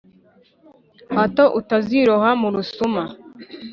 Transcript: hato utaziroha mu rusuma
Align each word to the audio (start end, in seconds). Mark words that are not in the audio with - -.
hato 1.15 1.43
utaziroha 1.59 2.29
mu 2.41 2.47
rusuma 2.55 3.03